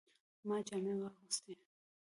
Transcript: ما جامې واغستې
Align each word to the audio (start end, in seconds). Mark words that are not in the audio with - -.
ما 0.47 0.57
جامې 0.67 0.93
واغستې 1.01 1.53